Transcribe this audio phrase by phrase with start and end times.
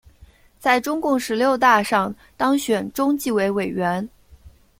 [0.57, 4.09] 在中共十六大上当选中纪委委员。